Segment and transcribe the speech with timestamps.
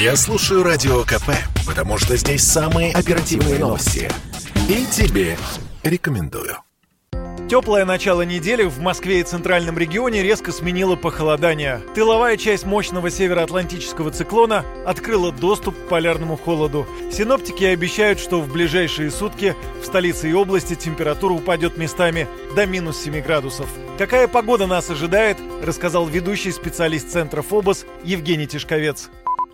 [0.00, 1.28] Я слушаю Радио КП,
[1.66, 4.10] потому что здесь самые оперативные новости.
[4.66, 5.36] И тебе
[5.82, 6.56] рекомендую.
[7.50, 11.82] Теплое начало недели в Москве и центральном регионе резко сменило похолодание.
[11.94, 16.86] Тыловая часть мощного североатлантического циклона открыла доступ к полярному холоду.
[17.12, 22.26] Синоптики обещают, что в ближайшие сутки в столице и области температура упадет местами
[22.56, 23.68] до минус 7 градусов.
[23.98, 29.10] Какая погода нас ожидает, рассказал ведущий специалист Центра ФОБОС Евгений Тишковец.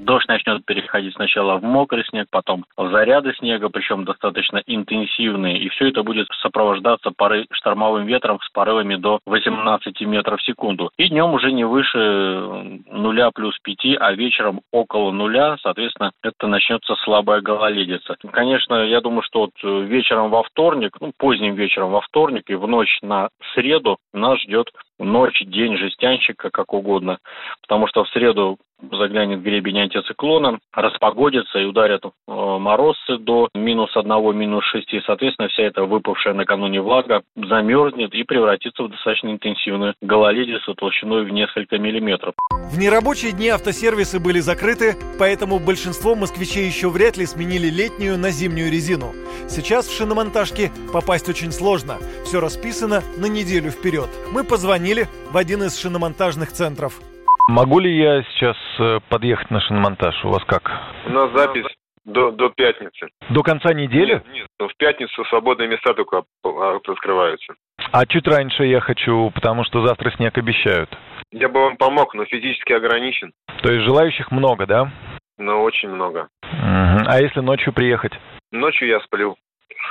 [0.00, 5.58] Дождь начнет переходить сначала в мокрый снег, потом в заряды снега, причем достаточно интенсивные.
[5.58, 10.90] И все это будет сопровождаться поры штормовым ветром с порывами до 18 метров в секунду.
[10.96, 15.58] И днем уже не выше нуля плюс 5, а вечером около нуля.
[15.62, 18.16] Соответственно, это начнется слабая гололедица.
[18.32, 22.66] Конечно, я думаю, что вот вечером во вторник, ну, поздним вечером во вторник и в
[22.66, 27.18] ночь на среду нас ждет ночь, день жестянщика, как угодно.
[27.62, 28.58] Потому что в среду
[28.90, 35.00] заглянет гребень антициклона, распогодится и ударят э, морозцы до минус одного, минус шести.
[35.06, 41.30] Соответственно, вся эта выпавшая накануне влага замерзнет и превратится в достаточно интенсивную гололедицу толщиной в
[41.30, 42.34] несколько миллиметров.
[42.72, 48.30] В нерабочие дни автосервисы были закрыты, поэтому большинство москвичей еще вряд ли сменили летнюю на
[48.30, 49.12] зимнюю резину.
[49.48, 51.98] Сейчас в шиномонтажке попасть очень сложно.
[52.24, 54.08] Все расписано на неделю вперед.
[54.32, 57.00] Мы позвонили в один из шиномонтажных центров.
[57.48, 60.24] Могу ли я сейчас э, подъехать на шиномонтаж?
[60.24, 60.70] У вас как?
[61.06, 61.66] У нас запись
[62.04, 63.08] до, до пятницы.
[63.30, 64.14] До конца недели?
[64.14, 67.54] Нет, нет, в пятницу свободные места только раскрываются.
[67.92, 70.90] А чуть раньше я хочу, потому что завтра снег обещают.
[71.32, 73.32] Я бы вам помог, но физически ограничен.
[73.62, 74.90] То есть желающих много, да?
[75.38, 76.28] Ну, очень много.
[76.42, 77.04] Угу.
[77.06, 78.12] А если ночью приехать?
[78.52, 79.36] Ночью я сплю.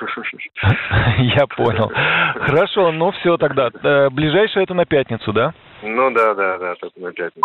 [1.18, 1.90] Я понял.
[2.40, 3.70] Хорошо, ну все тогда.
[3.82, 5.54] Э, ближайшее это на пятницу, да?
[5.82, 7.42] Ну да, да, да, только на пятницу.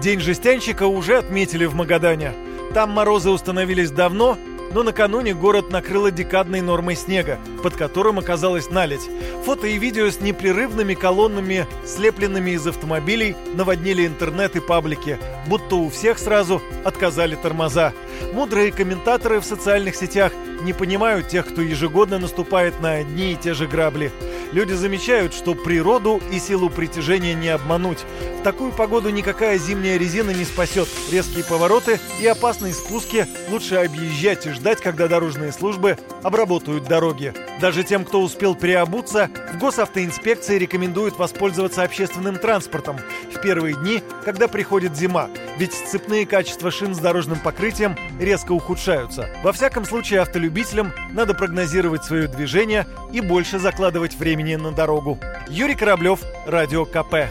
[0.00, 2.32] День жестянщика уже отметили в Магадане.
[2.74, 4.36] Там морозы установились давно,
[4.74, 9.08] но накануне город накрыло декадной нормой снега, под которым оказалась наледь.
[9.44, 15.90] Фото и видео с непрерывными колоннами, слепленными из автомобилей, наводнили интернет и паблики, будто у
[15.90, 17.92] всех сразу отказали тормоза.
[18.32, 20.32] Мудрые комментаторы в социальных сетях
[20.62, 24.10] не понимают тех, кто ежегодно наступает на одни и те же грабли.
[24.52, 28.04] Люди замечают, что природу и силу притяжения не обмануть.
[28.44, 30.88] Такую погоду никакая зимняя резина не спасет.
[31.12, 37.32] Резкие повороты и опасные спуски лучше объезжать и ждать, когда дорожные службы обработают дороги.
[37.60, 42.98] Даже тем, кто успел переобуться, в госавтоинспекции рекомендуют воспользоваться общественным транспортом
[43.32, 49.28] в первые дни, когда приходит зима, ведь сцепные качества шин с дорожным покрытием резко ухудшаются.
[49.44, 55.20] Во всяком случае, автолюбителям надо прогнозировать свое движение и больше закладывать времени на дорогу.
[55.48, 57.30] Юрий Кораблев, Радио КП.